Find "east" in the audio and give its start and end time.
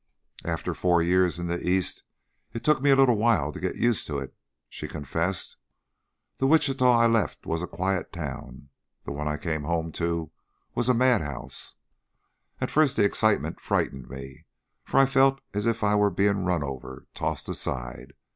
1.63-2.01